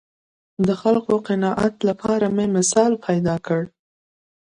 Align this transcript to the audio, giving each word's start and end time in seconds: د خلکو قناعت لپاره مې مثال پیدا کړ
د 0.67 0.69
خلکو 0.81 1.13
قناعت 1.27 1.75
لپاره 1.89 2.25
مې 2.35 2.45
مثال 2.57 2.91
پیدا 3.05 3.35
کړ 3.45 3.61